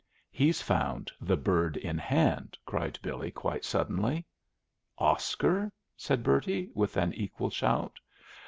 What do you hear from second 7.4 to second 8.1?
shout.